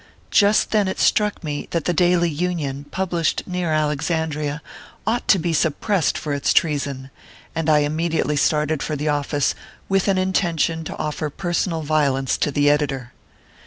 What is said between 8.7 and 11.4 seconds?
for the office, with an intention to offer